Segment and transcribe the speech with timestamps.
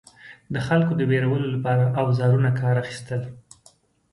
[0.53, 3.21] د خلکو د ویرولو لپاره اوزارو کار اخیستل.